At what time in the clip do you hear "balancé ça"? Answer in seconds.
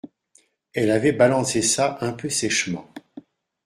1.11-1.99